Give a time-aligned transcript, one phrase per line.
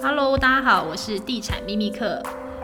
[0.00, 2.22] Hello，大家好，我是地产秘密课，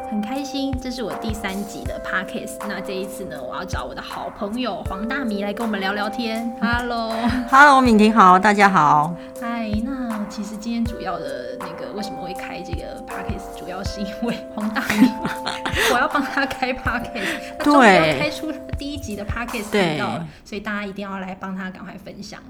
[0.09, 2.65] 很开心，这是我第三集的 Podcast。
[2.69, 6.57] 那这一次呢，我要找我的好朋友黄大米来跟我们聊聊天。
[6.61, 9.17] Hello，Hello，敏婷好，大家好。
[9.41, 15.11] 嗨，那其实今天主要的那个为什么会开这个 Podcast，主要是因为黄大米，
[15.93, 22.41] 我要帮他开 Podcast，他终于要开出第一集的 Podcast 频道了，所以大家一定要来帮他赶快分享。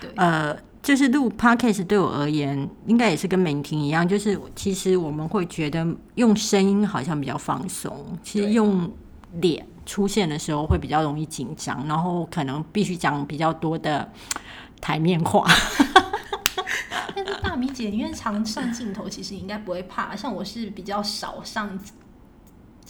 [0.00, 0.56] 对，呃。
[0.84, 5.86] 就是录 podcast 对我而言，应该也是跟美婷一样，就是其实我们会觉得
[6.16, 8.92] 用声音好像比较放松，其实用
[9.40, 14.06] 脸出现的时候会比较容易紧张，然后可能必须讲比较多的
[14.78, 15.46] 台面话。
[17.16, 21.78] 但是大米姐因为常上镜头，其实应该不会怕，像我是比较少上。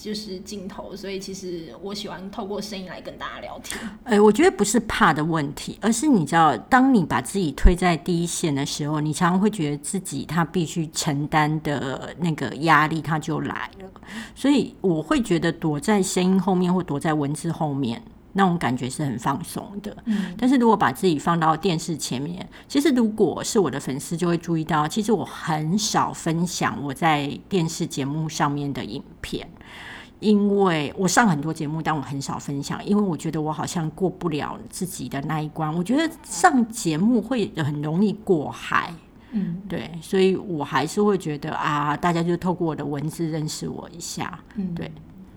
[0.04, 3.80] 就是镜头，所以其实我喜欢透过声音来跟大家聊天。
[4.02, 13.90] 哎，我觉得不是怕的问题，而是你知道，当你把自己推在第一线的时候，你常常会觉得自己他必须承担的那个压力，他就来了。
[14.34, 18.02] 所以我会觉得躲在声音后面或躲在文字后面，
[18.34, 19.96] 那种感觉是很放松的。
[20.04, 29.48] 嗯，但是如果把自己放到电视前面，其实如果是我的粉丝就会注意到，其实我很少分享我在电视节目上面的影片。
[30.24, 35.72] 因为我上很多节目，但我很少分享，因为我觉得我好像过不了自己的那一关。
[35.74, 38.92] 我觉得上节目会很容易过海，
[39.32, 44.90] 嗯，对，所以我还是会觉得啊，大家就透过我的文字认识我一下，嗯，对。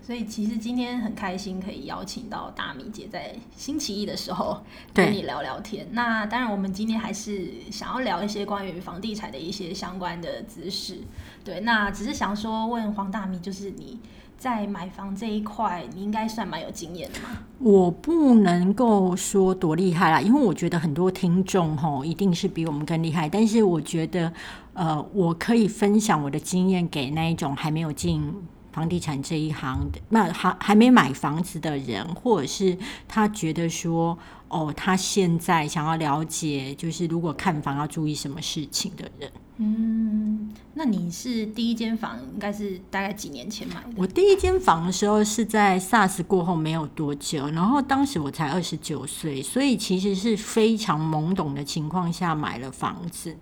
[0.08, 4.58] 所以其实今天很开心可以邀请到大米姐在星期一的时候
[4.94, 5.86] 跟你聊聊天。
[5.92, 10.96] 那当然，我们今天还是想要聊一些关于房地产的一些相关的知识。
[11.44, 14.00] 对，那只是想说问黄大米，就是你。
[14.38, 17.30] 在买房这一块，你应该算蛮有经验的嘛？
[17.58, 23.28] 我不能够说多厉害啦，因为我觉得很多听众吼一定是比我们更厉害。
[23.28, 24.32] 但是我觉得，
[24.74, 28.32] 呃，我可以分享我的经验给那一种还没有进
[28.78, 32.78] 房地产这一行的，那还还没买房子的人，或者是
[33.08, 34.16] 他觉得说，
[34.46, 39.28] 哦，他现在想要了解，就是如果看房要注意什么事情的人。
[39.56, 43.88] 嗯，那你是第一间房应该是大概几年前买的？
[43.96, 53.36] 我第一间房的时候是在 SARS 过后没有多久，然后当时我才二十九岁，所以其实是非常懵懂的情况下买了房子，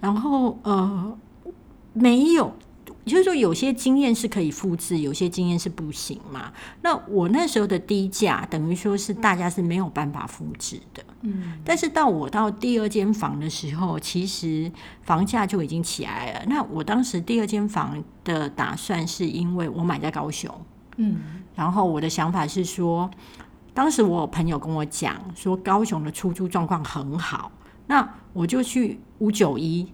[0.00, 1.18] 然后呃
[1.94, 2.54] 没有。
[3.04, 6.52] 就是说，有些经验是可以复制，有些经验是不行嘛。
[6.82, 11.02] 那我那时候的低价，等于说是大家是没有办法复制的。
[11.22, 11.58] 嗯。
[11.64, 14.70] 但是到我到第二间房的时候，其实
[15.02, 16.44] 房价就已经起来了。
[16.46, 20.54] 那我当时第二间房的打算，是因为我买在高雄。
[20.96, 21.16] 嗯。
[21.54, 23.10] 然后我的想法是说，
[23.74, 27.50] 当时我朋友跟我讲说，高雄的出租状况很好。
[27.86, 29.86] 那我就去五九一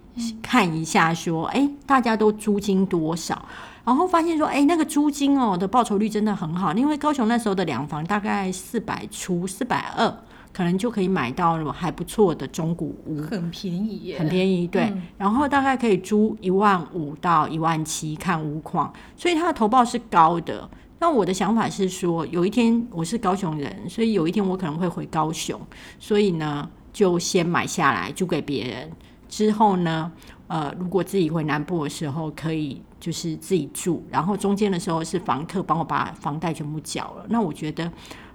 [0.42, 3.44] 看一下，说，哎，大家都租金多少？
[3.84, 10.14] 然后发现说，哎，那个租金哦的报酬率真的很好，因为高雄那时候的两房大概四百出，四百二，
[10.52, 14.92] 可能就可以买到还不错的中古屋，很便宜，很便宜，对。
[15.16, 20.68] 然后大概可以租一万五到一万七，看屋况，所以它的投报是高的。
[21.00, 25.58] 那我的想法是说，有一天我是高雄人，所以有一天我可能会回高雄，
[25.98, 26.68] 所以呢。
[26.98, 28.90] 就先买下来租给别人，
[29.28, 30.10] 之后呢，
[30.48, 37.24] 呃，如果自己回南部的时候，可以就是自己住，然后中间的时候是房客帮我把房贷全部缴了。
[37.28, 37.88] 那我觉得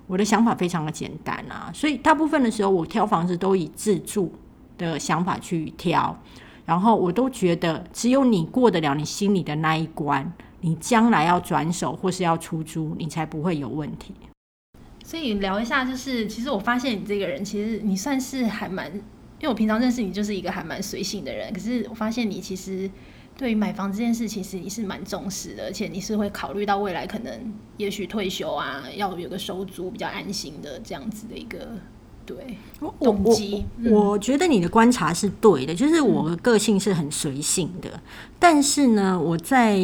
[0.08, 4.34] 我的想法非常的简单啊，所以大部分的时候我挑房子都以自住
[4.78, 6.18] 的想法去挑，
[6.66, 10.32] 然后我都觉得只有你过得了你心里的那一关，
[10.62, 14.14] 你将来要转手或是要出租，你才不会有问题。
[15.14, 21.54] 所以聊一下，就是其实我发现你这个人，其实你算是还蛮，因为我平常认识你就是一个还蛮随性的人。
[21.54, 22.90] 可是我发现你其实
[23.38, 31.60] 对于买房这件事，其实你是蛮重视的，而且你是会考虑到未来可能也许退休啊，要有个收租比较安心的这样子的一个。
[32.26, 32.38] 对，
[33.02, 38.00] 动机，我觉得你的观察是对的，就是我的个性是很随性的，
[38.40, 39.78] 但是呢，我在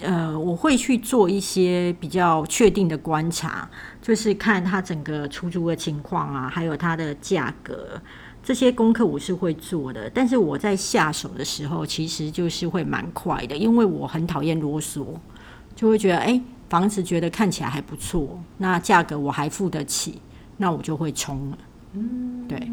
[0.00, 3.70] 呃，我会去做一些比较确定的观察，
[4.08, 8.00] 就是看它整个出租的情况啊，还有它的价格，
[8.42, 10.08] 这些功课我是会做的。
[10.08, 15.04] 但是我在下手的时候，其实就是会蛮快的，因为我很讨厌啰嗦，
[15.76, 16.40] 就会觉得，哎，
[16.70, 20.22] 房子觉得看起来还不错，那价格我还付得起，
[20.56, 21.58] 那我就会冲了。
[21.92, 22.72] 嗯，对，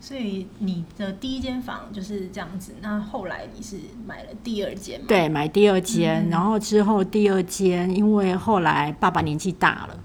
[0.00, 2.74] 所以你的第一间房就是这样子。
[2.80, 3.76] 那后来你是
[4.06, 5.04] 买了第二间吗？
[5.06, 10.00] 对，买第二间，然后之后第二间，因为后来爸爸年纪大了，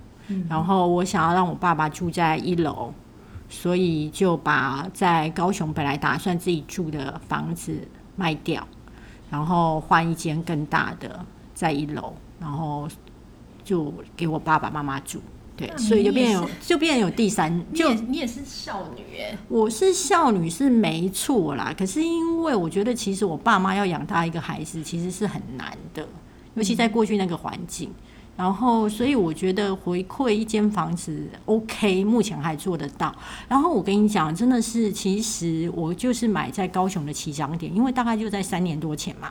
[0.50, 2.94] 然后我想要让我爸爸住在一楼，
[3.50, 8.68] 所以就把在高雄本来打算自己住的房子卖掉，
[9.30, 12.88] 然后换一间更大的在一楼，然后
[13.64, 15.22] 就给我爸爸妈妈住。
[15.58, 26.08] 对，所以就变有就变有第三，你就也你也是少女哎，我是少女是没错啦，可是因为我觉得其实我爸妈要养大一个孩子其实是很难的，
[26.54, 27.92] 尤其在过去那个环境。
[28.40, 33.14] 然后，所以我觉得回馈一间房子 OK，目前还做得到。
[33.50, 39.30] 然后我跟你讲，真的是，其实我就是买在高雄的起涨点，因为大概就在三年多前嘛。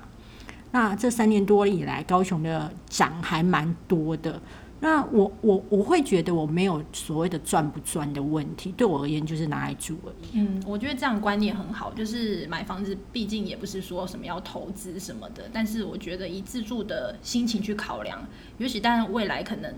[0.72, 4.38] 那这三年多以来，高雄的涨还蛮多的。
[4.80, 10.38] 那我我我会觉得我没有所谓的赚不赚的问题，对我而言就是拿来住而已。
[10.38, 18.24] 嗯，我觉得这样观念很好，就是买房子毕竟也不是说什么要投资什么的，但是我觉得以自住的心情去考量，
[18.58, 19.74] 也许但未来可能。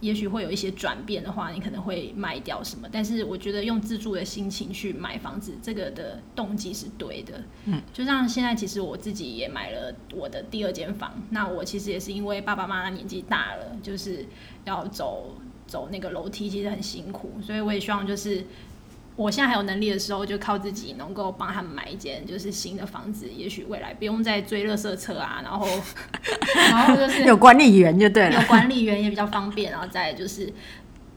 [0.00, 7.42] 也许会有一些转变的话，你可能会卖掉什么，但是我觉得用自住的心情去买房子，这个的动机是对的。
[7.64, 14.24] 嗯，就像现在，其实我自己也买了我的第二间房，那我其实也是因为爸爸妈妈年纪大了，就是
[14.64, 15.34] 要走
[15.66, 18.44] 走那个楼梯，其实很辛苦，所以我也希望就是。
[19.18, 25.66] 我现在还有能力的时候，就靠自己能够帮他们买一间就是新的房子，也许未来不用再追垃圾车啊，然后
[26.70, 28.46] 然后就是有管理员就对了有。
[28.46, 30.52] 管理员也比较方便，然后再就是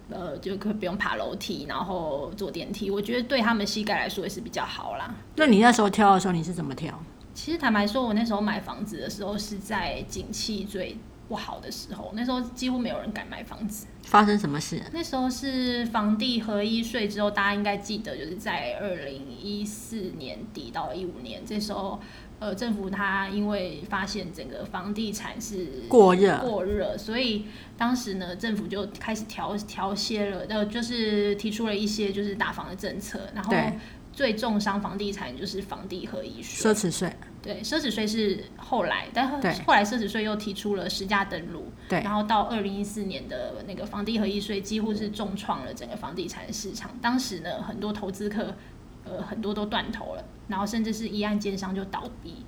[0.09, 5.13] 呃就可以不用爬楼梯，然后坐电梯，我觉得对他们膝盖来说也是比较好啦。
[5.35, 6.99] 那你那时候挑的时候，你是怎么挑？
[7.35, 10.97] 其实坦白说，我那时候买房子的时候是在景气最
[11.31, 13.87] 不好的时候，那时候几乎没有人敢买房子。
[14.03, 14.83] 发生什么事？
[14.91, 22.01] 那时候是房地合一税之后，大家应该记得，就是在二零一四年底到一五年，这时候，
[22.39, 27.45] 呃，政府它因为发现整个房地产是过热过热，所以
[27.77, 33.71] 当时呢，政府就开始调调些了，呃，就是提出了一些就是打房的政策，然后对
[34.13, 36.75] 最重伤房地产就是房地合一税奢。
[36.75, 37.13] 侈税。
[37.41, 39.39] 对，奢侈税是后来，但后
[39.73, 46.91] 来奢侈税又提出了实价登录，对然后到二零一四年的那个房地合一税，几乎是重创了整个房地产市场。
[47.01, 48.55] 当时呢，很多投资客，
[49.05, 52.45] 呃，很多都断头了，然后甚至是一案奸商就倒闭。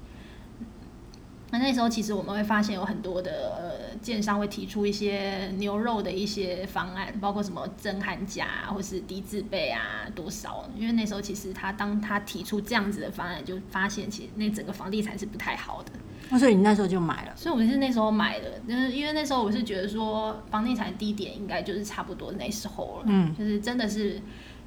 [1.53, 9.81] 那那时候其实我们会发现有很多的呃建商会提出一些牛肉的一些方案，包括什么增寒价啊，或是低自备啊
[10.15, 10.67] 多少。
[10.75, 15.91] 因为那时候其实他当他提出这样子的方案，就发现其实那整个房地产是不太好的。
[16.31, 17.33] 那所以你那时候就买了。
[17.35, 24.19] 所以我是那时候买的，就是因为那时候我是觉得说房地产低点应该就是差不多那时候了，嗯，就是真的是。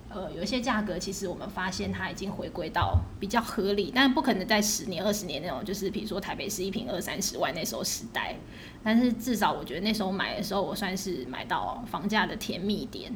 [0.08, 8.36] 呃，有一些价格其实我们发现它已经回归到比较合理，但不可能在十年、二十年那种，就是比如说台北市一平二三十万那时候时代，
[8.82, 13.12] 但是至少我觉得那时候买的时候，我算是买到房价的甜蜜点。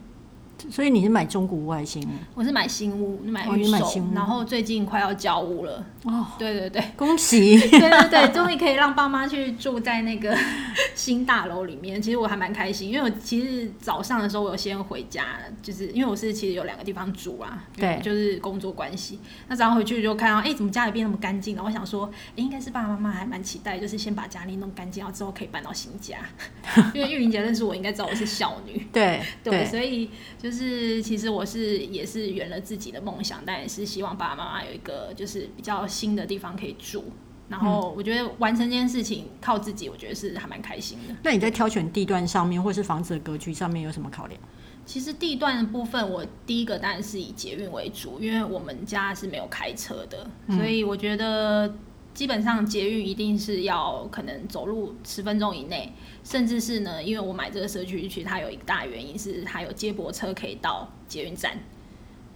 [0.71, 5.85] 所以你是买中古外新我是买新屋，买哦预售，然后最近快要交屋了。
[6.05, 7.59] 哦，对对对，恭喜！
[7.71, 10.37] 对对对，终于可以让爸妈去住在那个
[10.95, 12.01] 新大楼里面。
[12.01, 15.25] 其实我还蛮开心，因为我其实早上的时候我有先回家，
[15.63, 19.19] 就是因为我是其实有两个地方住啊，对就是工作关系。
[19.49, 21.63] 那早上回去就看到，哎、怎么家里变那么干净了？
[21.63, 26.17] 我想说，哎、应该是爸爸妈妈还蛮期待，就是先把家里弄干净，然后之后可以搬到新家。
[26.95, 28.87] 因为玉玲姐认识我，应该知道我是孝女。
[28.93, 37.05] 对对，所以就是其实我是也是圆了自己的梦想，但也是希望爸爸妈妈有一个就是比较新的地方可以住。
[37.49, 41.15] 然后我觉得完成这件事情靠自己，我觉得是还蛮开心的。
[41.25, 44.41] 那你在挑选地段上面，或是房子的格局上面有什么考量？
[44.87, 51.73] 其实地段的部分，我第一个当然是以捷运为主，因为我们家是没有开车的，所以我觉得
[52.13, 61.59] 基本上捷运一定是要可能走路十分钟以内，甚至是呢，因为我买这个社区区，它有一个大原因是它有接驳车可以到捷运站，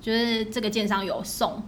[0.00, 1.62] 就是这个建商有送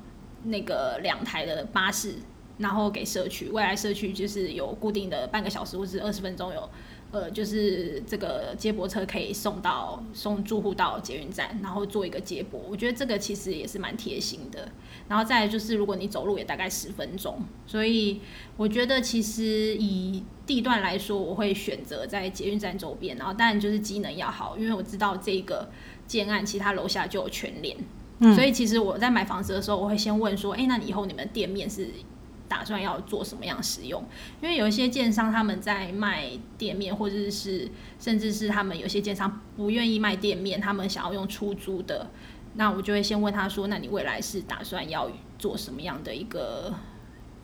[0.44, 2.14] 那个两台的巴士，
[2.58, 6.70] 然后给社区，未来社区就是有固定的半个小时或是二十分钟有。
[7.12, 12.60] 呃，就是这个接驳车可以送到送住户到捷运站，然后做一个接驳。
[12.68, 14.68] 我觉得这个其实也是蛮贴心的。
[15.08, 18.20] 然后再来就是，如果你走路也大概十分钟，所以
[18.56, 23.16] 我觉得其实以地段来说，我会选择在捷运站周边。
[23.16, 25.70] 然后当然就是机能要好，因为我知道这个
[26.06, 27.76] 建案其他楼下就有全联，
[28.18, 31.88] 嗯所以其实我在买房子的时候，我会先问说，哎、那你以后你们店面是？
[32.48, 34.02] 打算要做什么样使用？
[34.40, 42.10] 因为有一些建商他们在卖店面，或者是甚至是他们有些建商不愿意卖店面，他们想要用出租的，
[42.54, 46.72] 那我就会先问他说：“那你未来是打算要做什么样的一个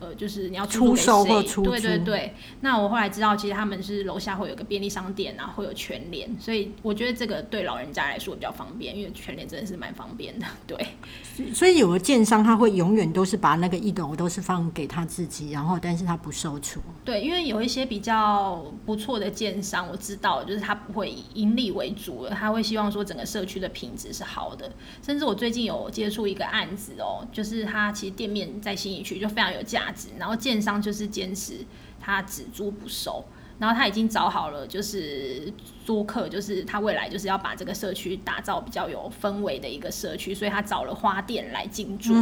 [0.03, 2.33] 呃，就是你要租出售或出对对对。
[2.59, 10.45] 那我后来知道，其实他们是楼下会有个便利商店啊，会有全联，所以我觉得这个对老人家来说比较方便，因为全联真的是蛮方便的。
[10.67, 10.87] 对，
[11.53, 16.81] 所以有的建商他会永远都是把那个一楼都是放给他自己，然后但是他不售出。
[17.05, 24.69] 对，因为有一些比较不错的建商，我知道，就是他不会以盈利为主了，他会希望说整个社区的品质是好的。
[25.01, 31.65] 甚至我最近有接触一个案子哦，就是他其实店面在新义区就非常有价值，然后建商就是坚持
[31.99, 33.23] 他只租不收。
[33.59, 35.53] 然后他已经找好了，就是
[35.85, 42.13] 租客，就是他未来就是要把这个社区打造比较有氛围的一个社区，所以他找了花店来进驻。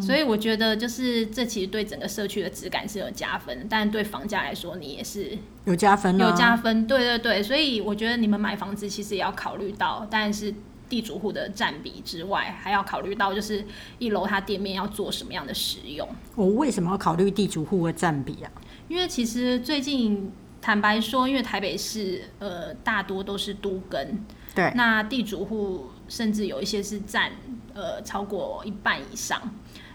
[0.00, 6.86] 所以我觉得就是这其实对整个社区的质感是有加分，但对房价来说你也是有加分啊有加分。
[6.86, 10.54] 对对对，所以我觉得你们买房子其实也要考虑到，但是
[10.90, 13.64] 地主户的占比之外，还要考虑到就是
[13.98, 16.06] 一楼它店面要做什么样的使用。
[16.34, 18.50] 我为什么要考虑地主户的占比啊？
[18.88, 20.30] 因为其实最近
[20.60, 24.18] 坦白说，因为台北市呃大多都是都跟，
[24.54, 27.30] 对，那地主户甚至有一些是占
[27.72, 29.40] 呃超过一半以上。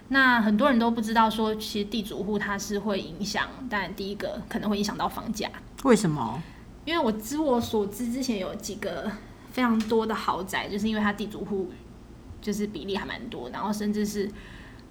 [0.08, 5.50] 那很多人都不知道说，其实地主户它是会影响，但第一个可能会影响到房价，
[5.84, 6.42] 为什么？
[6.86, 9.12] 因为我知我所知，之前有几个
[9.56, 11.72] 非常多的豪宅，就是因为它地主户
[12.42, 14.30] 就是比例还蛮多，然后甚至是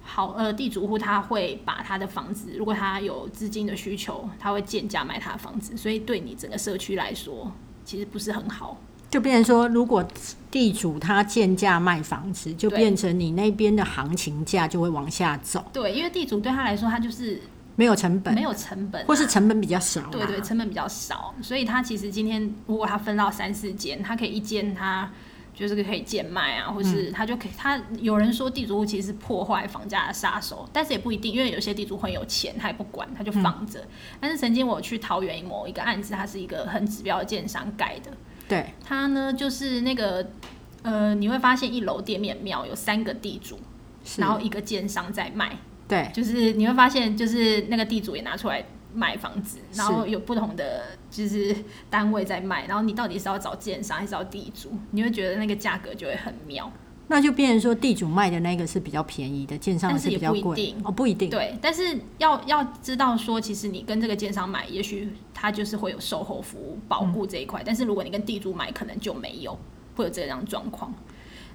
[0.01, 7.51] 好呃地主户他会把他的房子，如果他有资金的需求，他会贱价卖他的房子，所以对你整个社区来说，
[7.83, 8.75] 其实不是很好。
[9.07, 10.03] 就变成说，如果
[10.49, 17.39] 地主他贱价卖房子，就变成你那边的行情价就会往下走，对，因为地主对他来说，他就是
[17.75, 20.09] 没有成本，没有成本啊、或是成本比较少啦。
[20.11, 25.11] 对对，成本比较少，所以他其实今天如果他分到三四间，他可以一间他
[25.53, 33.85] 就是可以贱卖啊，或是他就可以，他有人说地主户其实是破坏房价的杀手，但是也不一定，因为有些地主很有钱，他也不管，他就放着。
[34.19, 38.11] 但是曾经我去桃园某一个案子，它是一个很指标的建商盖的，
[38.47, 38.73] 对。
[38.83, 40.25] 它呢就是那个
[40.81, 43.59] 呃，你会发现一楼店面庙有三个地主，
[44.17, 45.57] 然后一个建商在卖。
[45.87, 51.55] 对就是你会发现，就是那个地主也拿出来卖房子，然后有不同的就是
[51.89, 56.71] 单位在卖，然后你到底是要找建商还是找地主，你会觉得那个价格就会很妙。
[57.07, 61.29] 那就变成说地主卖的那个是比较便宜的，建商是也比较贵不一定哦，不一定。
[61.29, 69.55] 对，但是要要知道说，其实你跟这个建商买，也许他就是会有售后服务保护这一块，但是如果你跟地主买，可能就没有，
[69.95, 70.91] 会有这样状况。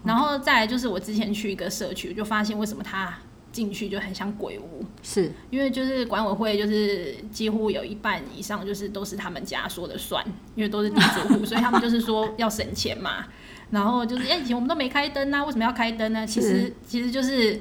[0.05, 3.19] 然后再来就是我之前去一个社区，就发现为什么他
[3.53, 13.25] 进去就很像鬼屋，是因为就是管委会就是几乎有一半以上就是都是他们家说的算，因为都是地主户， 所以他们就是说要省钱嘛。
[13.71, 16.27] 然后就是哎，以前我们都没开灯啊，为什么要开灯呢？
[16.27, 17.61] 其实其实就是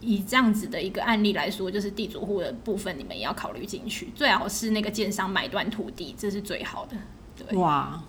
[0.00, 6.96] 以这样子的一个案例来说，就是地主户的部分你们也要考虑进去，最好是那个建商买断土地，这是最好的。
[7.36, 8.02] 对，哇。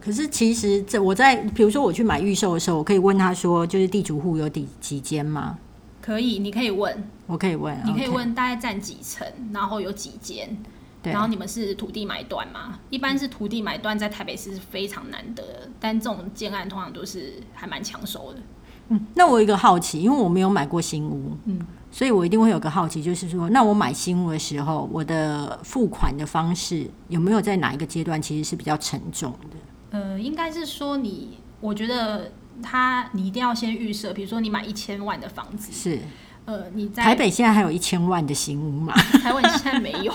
[0.00, 5.58] 可是其实这我在比如说我去买预售的时候，我可以问他说，就是地主户有几几间吗？
[6.02, 10.58] 可以，你可以问，我可以问，你可以问大概占几层，然后有几间。
[11.02, 12.78] 对然后你们是土地买断吗？
[12.88, 18.40] 一般是土地买断，在台北市是非常难得的，但这种建案通常都是还蛮抢手的。
[18.88, 21.58] 嗯，那我有一个好奇，因为我没有买过新屋，嗯，
[21.90, 29.98] 所以我一定会有个好奇，就是说，那我买新屋的时候，我的付款的方式有没有在哪一个阶段其实是比较沉重的？
[29.98, 32.30] 呃，应该是说你，我觉得
[32.62, 36.00] 他你一定要先预设，比如说你买一千万的房子，是
[36.44, 38.92] 呃，你在台北现在还有一千万的新屋嘛？
[39.22, 40.12] 台湾现在没有，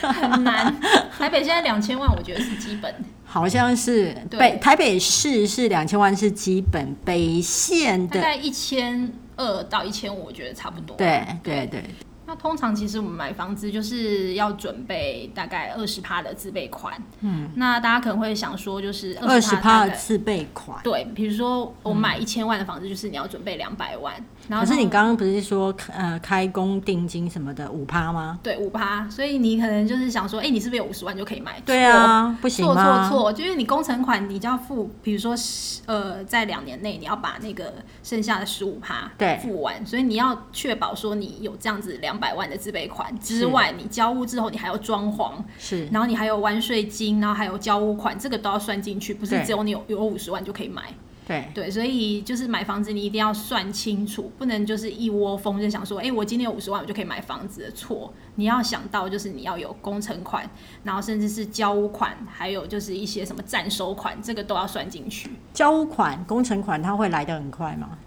[0.00, 0.72] 很难。
[1.18, 2.94] 台北现在两千万，我觉得是基本。
[3.24, 10.96] 好像是对北台北市是两千万是基本，北县的大概一千二到一千五，我觉得差不多。
[10.96, 11.84] 对对对，
[12.26, 17.00] 那通常其实我们买房子就是要准备大概二十趴的自备款。
[17.20, 20.80] 嗯，那大家可能会想说，就是二十趴的自备款。
[20.82, 24.14] 对，比如说我买一千万的房子，就是你要准备两百万。
[24.48, 28.38] 然后可是你刚刚不是说呃开工定金什么的五趴吗？
[28.42, 31.60] 对五趴，所以你可能就是想说，哎、你是不是有五十万就可以买？
[31.64, 33.08] 对啊，不行错吗？
[33.08, 50.82] 错错，就是你工程款你就要付，比如说十呃，在两年内你要把那个剩下的十五趴对付完，所以你要确保说你有这样子两百万的自备款之外，你交屋之后你还要装潢，是然后你还有完税金，然后还有交屋款，这个都要算进去，不是只有你有有五十万就可以买。
[51.26, 58.14] 对对，所以就是买房子你一定要算清楚，不能就是一窝蜂就想说，哎、我今天有五十万我就可以买房子的错。
[58.36, 60.48] 你要想到就是你要有工程款，
[60.84, 65.28] 然后甚至是交屋款，还有就是一些什么暂收款，这个都要算进去。
[65.52, 67.98] 交屋款、工程款，它会来得很快吗？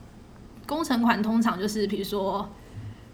[0.65, 2.47] 工程款通常就是比如说，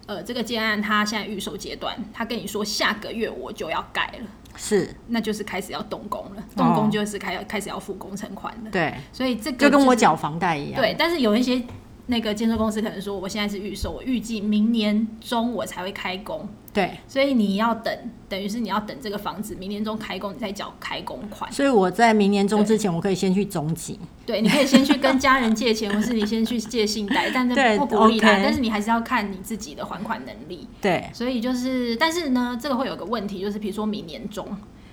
[0.07, 8.69] 呃，这个建案它现在预售阶段，他跟你说下个月我就要盖了，是，那就是开始要动工了，动工就是开开始要付工程款了。
[8.71, 10.79] 对，所以这个就跟我缴房贷一样。
[10.79, 11.61] 对，但是有一些
[12.07, 17.91] 那个建设公司可能说，我现在是预售，我预计明年中我才会开工，对，所以你要等，
[18.29, 21.51] 等于是你要等这个房子明年中开工，你再缴开工款。
[21.51, 23.99] 所以我在明年中之前，我可以先去总集。
[24.25, 28.29] 对，你可以先去跟家人借钱， 或是你先去借信贷，但对是不鼓励啦。
[28.29, 30.67] OK 但是你还是要看你自己的还款能力。
[30.81, 34.47] 对，所以就是，但是呢，这个会有个问题，就是比如说明年中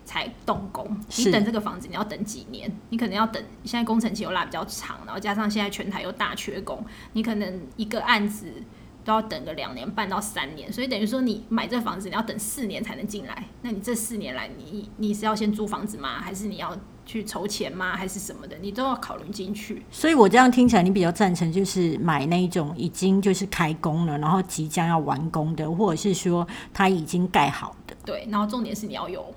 [0.04, 0.84] 才动工，
[1.16, 2.70] 你等这个房子你要等几年？
[2.90, 8.52] 你可能要等，现在工程期又拉比较长，然后加上现在全台又大缺工，你可能一个案子
[9.04, 16.20] 都要等个两年半到三年，所以等于说你买这房子你要等四年才能进来，那你这四年来你你是要先租房子吗？
[16.20, 17.96] 还是你要去筹钱吗？
[17.96, 18.56] 还是什么的？
[18.60, 19.84] 你都要考虑进去。
[19.90, 27.96] 所以我这样听起来，你比较赞成就是买那一种已经就是开工了，然后即将要完工的，或者是说它已经盖好的。
[28.04, 29.34] 对，然后重点是你要有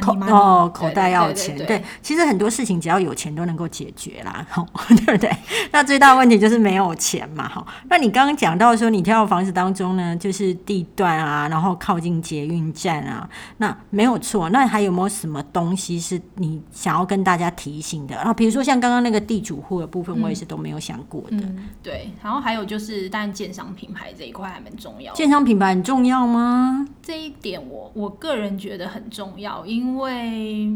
[0.00, 5.30] 口 money 哦，口袋要有对对钱，对对，其实很多事情只要有钱都能够解决啦，吼 对不对？
[5.72, 7.66] 那最大问题就是没有钱嘛，哈。
[7.88, 14.48] 那你刚刚讲到说，你挑的房子当中呢，就是地段啊，然后靠近捷运站啊，那没有错。
[14.50, 18.14] 那还有没有什么东西是你想要跟大家提醒的？
[18.16, 21.36] 然后比如说像刚刚那个地主户的部分，我也是都没有想过的。
[21.36, 25.16] 嗯，对，然后还有就是，但建商品牌这一块还蛮重要的。
[25.16, 26.86] 建商品牌很重要吗？
[27.02, 30.68] 这一点我我个人觉得很重要，因为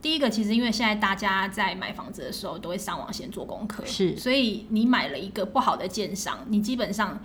[0.00, 7.20] 第一个其实因为现在大家在买房子的时候都会上网先做功课，是所以你买了一个不好的建商，你基本上。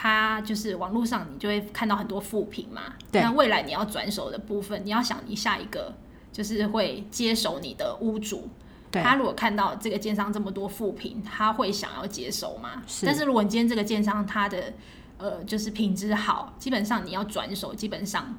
[0.00, 2.82] 它就是网络上，你就会看到很多负评嘛。
[3.10, 5.92] 对那未来你要转手的部分，你要想你下一个
[6.30, 8.48] 就是会接手你的屋主，
[8.92, 12.80] 他如果看到这个建商这么多负评，他会想要接手吗？
[12.86, 14.72] 是但是如果你今天这个建商他的
[15.16, 18.38] 呃就是品质好，基本上你要转手，基本上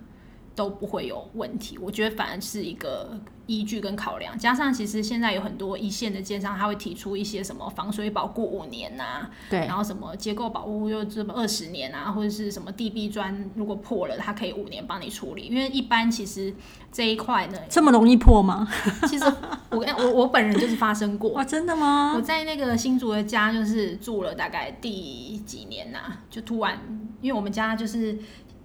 [0.59, 1.77] 都不会有问题。
[1.77, 15.43] 我觉得反而是一个依据跟考量，加上其实现在有很多一线的建商，他会提出一些什么防水保固五年呐、对然后什么结构保护又这么二十年啊，或者是什么地壁砖如果破了，它可以五年帮你处理。
[15.43, 16.53] 因为一般其实
[16.91, 18.67] 这一块呢，这么容易破吗？
[19.07, 19.23] 其实
[19.69, 22.21] 我跟我我本人就是发生过哇，， 真的吗我？
[22.21, 26.77] 在那个新竹的家，就是住了大概第几年呐、就突然，
[27.21, 28.19] 因为我们家就是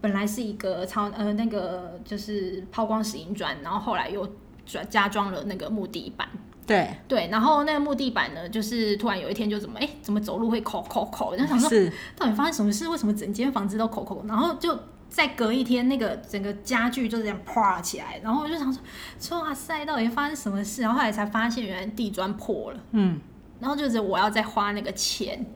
[0.05, 4.31] 本来是一个超呃那个就是抛光石英砖，然后后来又
[4.67, 6.29] 转加装了那个木地板。
[6.67, 11.71] 对，对，然后那个木地板呢，就是突然有一天就怎么哎，怎么走路会口口口，就想说
[12.14, 12.87] 到底发生什么事？
[12.87, 14.23] 为什么整间房子都口口？
[14.29, 18.71] 然后就再隔一天，那个整个家具就这样啪起来，然后我就想
[19.19, 20.83] 说，哇塞，到底发生什么事？
[20.83, 22.81] 然后后来才发现，原来地砖破了。
[22.90, 23.19] 嗯，
[23.59, 25.47] 然后就是我要再花那个钱。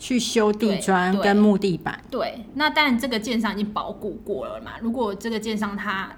[0.00, 2.02] 去修地砖跟木地板。
[2.10, 4.72] 对，那当然这个建商已经保固过了嘛。
[4.80, 6.10] 如果这个建商他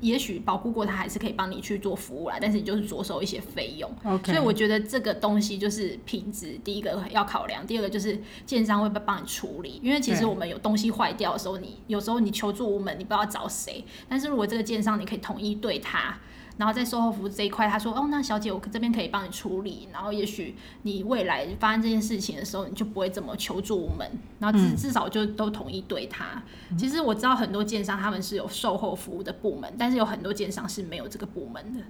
[0.00, 3.90] 也许保固过，他还是可以帮你去做服务啦，但是你就是着手一些费用。
[4.24, 9.80] 所以我觉得这个东西就是品质，第一个要考量，第二个就是建商会不会帮你处理。
[9.82, 13.84] 因为其实我们有东西坏掉的时候，你有时候你求助无门，你不知道找谁。
[14.08, 16.18] 但是如果这个建商你可以统一对他，
[16.58, 26.42] 然后在售后服务这一块，他说哦，那小姐我这边可以帮你处理，然后也许你未来发生这件事情的时候，你就不会这么求助我们，然后至、至少就都统一对他。
[26.78, 31.80] 其实我知道很多建商他们是有售后服务的部门，但是有很多建商是没有这个部门的。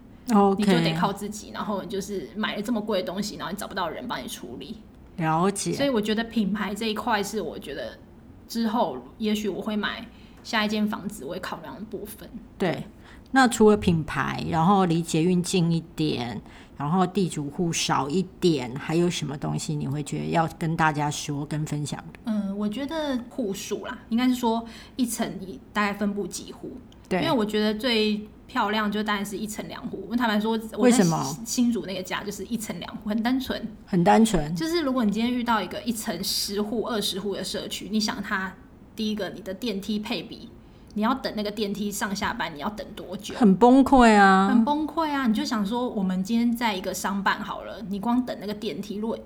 [0.56, 4.76] 你就得靠自己，然后你就是买了这么贵的东西，然后你找不到人帮你处理，
[5.16, 5.72] 了解。
[5.72, 7.98] 所以我觉得品牌这一块是我觉得
[8.46, 10.06] 之后也许我会买
[10.44, 12.30] 下一间房子我会考量的部分。
[12.56, 12.84] 对，
[13.32, 16.40] 那除了品牌，然后离捷运近一点，
[16.76, 22.20] 然后地主户少一点，还有什么东西你会觉得要跟大家说跟分享的？
[22.26, 24.64] 嗯，我觉得户数啦，应该是说
[24.96, 26.72] 一层你大概分布几户，
[27.08, 30.06] 对因为，我觉得最漂亮就当然是一层两户。
[30.10, 33.66] 我坦白说，为什么新新竹那个家就是一层两户，很单纯。
[33.86, 34.54] 很单纯。
[34.54, 38.52] 就是如果你今天遇到一个一层十户、二十户的社区，你想它
[38.94, 40.50] 第一个你的电梯配比，
[40.94, 43.34] 你要等那个电梯上下班，你要等多久？
[43.34, 44.48] 很崩溃啊！
[44.48, 45.26] 很崩溃啊！
[45.26, 49.18] 你就想说，我们今天在一个商办好了，你光等那个电梯，如果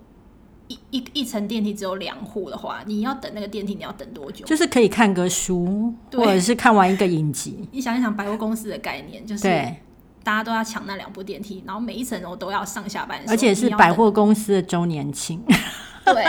[0.69, 4.45] 一一一层电梯只有两户的话，你要等那个电梯，你要等多久？
[4.47, 7.69] 就是可以看个书，或者是看完一个影集。
[7.73, 9.43] 你想一想百货公司的概念，就是，
[10.23, 15.41] 大家都要抢那两部电梯，然后每一层楼都要上下班而且是百货公司的周年庆。
[16.05, 16.25] 对，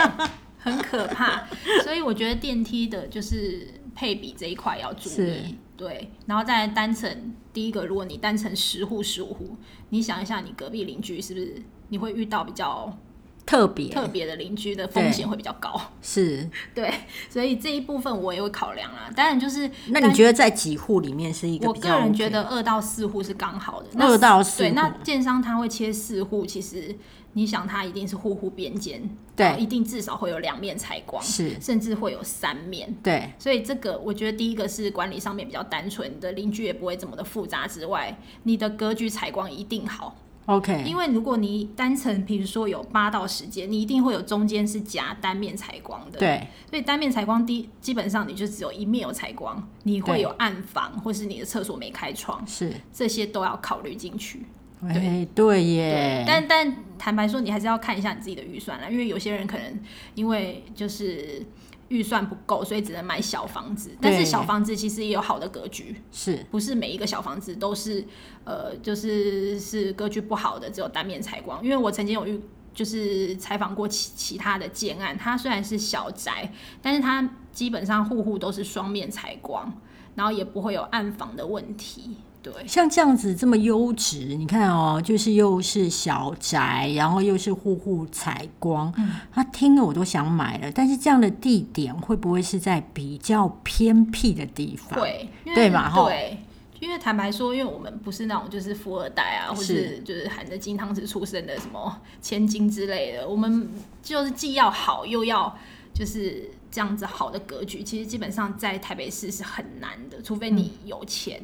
[0.58, 1.44] 很可怕。
[1.82, 3.66] 所以我觉得电梯的就是
[3.98, 5.58] 配比这一块要注意。
[5.76, 9.56] 对，然后再单层，第一个，如果你单层十户、十五户，
[9.88, 12.96] 你想一下，你隔壁邻居是不是你会遇到比较
[13.44, 15.80] 特别特别的邻居的风险会比较高。
[16.00, 16.92] 是， 对，
[17.28, 19.10] 所以这一部分我也会考量啦。
[19.16, 23.88] 当然就是，那你觉得在几户里面是一个我比较、个人觉得二到四户是刚好的。
[23.94, 26.94] 那二到四对，户那建商他会切四户，其实
[27.38, 29.00] 你想它一定是户户边间，
[29.36, 32.92] 对一定至少会有两面采光，是甚至会有三面。
[33.00, 40.16] 对所以这个我觉得第一个是管理上面比较单纯，的邻居也不会这么的复杂之外，你的格局采光一定好。
[40.46, 54.44] OK，因为如果你单层，比如说有八到十间，你一定会有中间是夹单面采光的。，对所以单面采光第基本上你就只有一面有采光，你会有暗房或是你的厕所没开窗，是，这些都要考虑进去。
[54.86, 59.80] 哎对耶，但但坦白说，你还是要看一下你自己的预算啦，因为有些人可能
[60.14, 61.44] 因为就是
[61.88, 63.90] 预算不够，所以只能买小房子。
[64.00, 68.04] 但是小房子其实也有好的格局，是不是每一个小房子都是
[68.44, 71.62] 呃，就是是格局不好的，只有单面采光。
[71.64, 72.40] 因为我曾经有遇，
[72.72, 79.72] 就是采访过其其他的建案，它虽然是小宅，但是它基本上户户都是双面采光，
[80.14, 82.18] 然后也不会有暗房的问题。
[82.40, 89.16] 对，像这样子这么优质，你看哦，就是又是小宅，然后又是户户采光，嗯。
[89.32, 90.70] 他听了我都想买了。
[90.72, 95.00] 但是这样的地点会不会是在比较偏僻的地方？
[95.00, 96.38] 会，因为对嘛对，
[96.80, 103.68] 因为坦白说，因为我们不是那种就是富二代啊，或是就是含着金汤匙出生的什么千金之类的，我们
[104.02, 105.52] 就是既要好又要
[105.92, 111.42] 就是这样子好的格局，其实基本上在台北市是很难的，除非你有钱，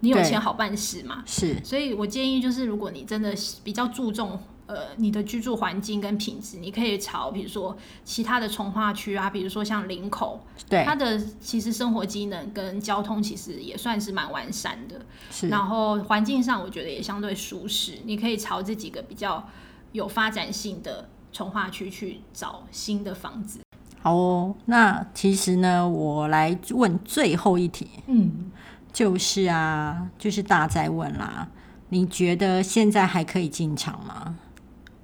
[0.00, 1.22] 你有钱好办事嘛。
[1.26, 19.48] 是所以我建议就是，如果你真的比较注重呃你的居住环境跟品质，你可以朝比如说其他的从化区啊，比如说像林口，对它的其实生活机能跟交通其实也算是蛮完善的，是然后环境上我觉得也相对舒适，你可以朝这几个比较
[19.92, 23.60] 有发展性的从化区去找新的房子。
[24.02, 24.54] 好哦。
[24.66, 28.50] 那其实呢，我来问最后一题，嗯，
[28.96, 31.46] 就是啊，就是大在问啦，
[31.90, 34.36] 你觉得现在还可以进场吗？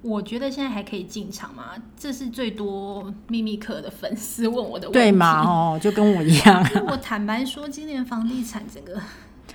[0.01, 1.75] 我觉得现在还可以进场吗？
[1.95, 4.99] 这是最多秘密课的粉丝问我的问题。
[4.99, 5.43] 对嘛？
[5.43, 8.99] 哦，就跟我一样，我坦白说，今年房地产整个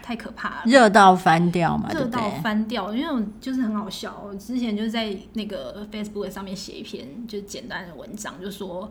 [0.01, 0.63] 太可怕了。
[0.67, 2.31] 热到翻掉嘛，热到？
[2.41, 4.23] 翻掉，因为我就是很好笑。
[4.25, 8.89] 我之前就是在那个 Facebook 上面写一篇就简单的文章，就说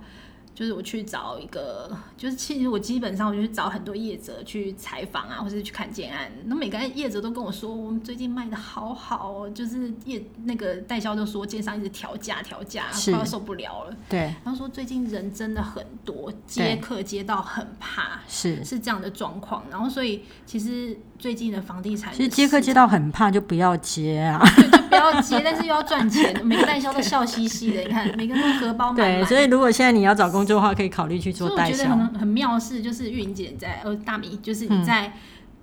[0.57, 13.95] 就是我去找一个，就是其实我基本上我就去找很多业者去采访啊，或者去看建案，那每个业者都跟我说，我们最近卖的好好哦，就是业那个代销都说建商一直调价调价，是快要受不了了。
[14.09, 18.19] 对，然后说最近人真的很多，接客接到很怕。
[18.27, 18.65] 是。
[18.65, 24.41] 是这样的状况，然后所以其实最近的房地产其实接客接到很怕，就不要接啊。
[24.55, 29.25] 对，就不要接，但是又要赚钱，每个代销都笑嘻嘻的，你看每个人都荷包满对，满。
[29.27, 31.71] 所以如果现在你要找工作的话，可以考虑去所以做代销。
[31.71, 35.13] 我觉得很很妙的是，就是玉莹姐在呃大米，就是嗯你在、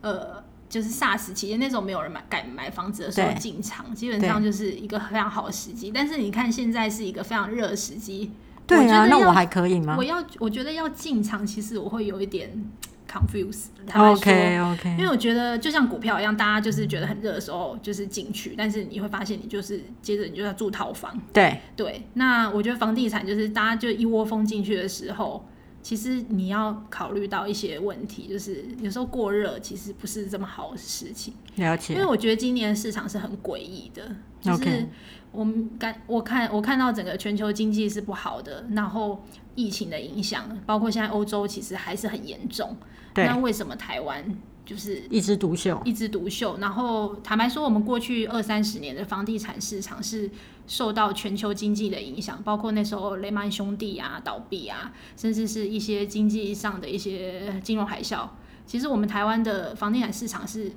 [0.03, 5.93] 呃就是 SARS 期间那时候没有人买敢买房子的时候对进场，基本上就是一个非常好的时机。
[5.95, 8.33] 但是你看现在是一个非常热的时机，
[8.67, 12.51] 对啊，那我还可以吗我要我觉得要进场，其实我会有一点
[13.15, 13.67] confuse。
[13.87, 21.17] 坦白说？OK 因 OK，为我觉得就像股票一样，大家就是觉得很热的时候就是进去，但是你会发现你就是接着你就要住套房。
[21.33, 25.47] 对，对，那我觉得房地产就是大家就一窝蜂进去的时候，
[25.85, 31.35] 其实你要考虑到一些问题，就是有时候过热其实不是这么好的事情。
[31.57, 32.07] 了因为。
[32.07, 34.89] 我觉得今年市场是很诡异的，就是
[35.31, 39.23] 我们感我看我看到整个全球经济是不好的，然后
[39.55, 42.75] 疫情的影响，包括现在欧洲其实还是很严重。
[43.13, 44.25] 对那为什么台湾
[44.65, 45.81] 就是一枝独秀。
[45.85, 46.57] 一枝独秀。
[46.59, 50.31] 然后坦白说，我们过去二三十年的房地产市场是
[50.67, 58.29] 受到全球经济的影响，包括那时候雷曼兄弟啊倒闭啊，甚至是一些经济上的一些金融海啸。
[58.67, 60.73] 其实我们台湾的房地产市场是。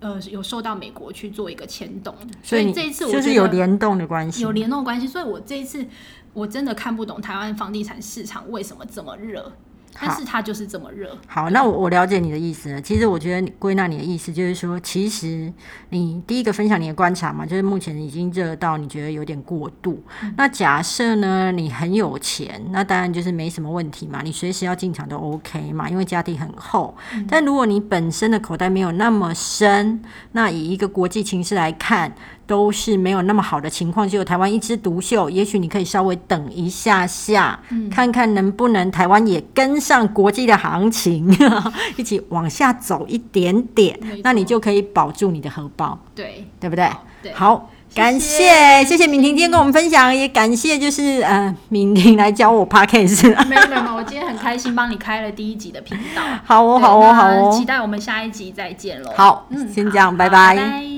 [0.00, 4.42] 呃，有受到美国去做一个牵动的，所所以你这一次我就是有联动的关系。
[4.42, 5.84] 有联动关系，所以我这一次
[6.32, 9.52] 我真的看不懂台湾房地产市场为什么这么热，
[10.00, 11.16] 但是它就是这么热。
[11.26, 12.80] 好，那我我了解你的意思了。
[12.80, 15.52] 其实我觉得归纳你的意思就是说，其实
[15.90, 20.02] 你第一个分享你的观察嘛，就是目前已经热到你觉得有点过度。
[20.36, 26.96] 那假设呢，你很有钱，那当然就是没什么问题嘛，你随时要进场都 OK 嘛，因为家底很厚。
[27.28, 32.14] 但如果你本身的口袋没有那么深，那以一个国际情势来看，
[32.48, 41.30] 都是没有那么好的情况，只有台湾一枝独秀，也许你可以稍微等一下下，看看能不能台湾也跟上国际的行情，
[41.96, 46.86] 一起往下走一点点，那你就可以保住你的荷包，对对不对？
[46.86, 53.24] 好对好，谢感谢谢谢敏婷今天跟我们分享，也感谢就是呃敏婷来教我 podcast。
[53.46, 56.22] 没有没有没有，我今天很开心帮你开了第一集的频道。
[56.44, 59.12] 好哦对好哦好哦期待我们下一集再见喽。
[59.16, 60.97] 好嗯，先这样拜拜拜拜